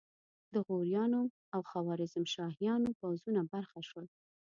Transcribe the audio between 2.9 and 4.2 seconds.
پوځونو برخه شول.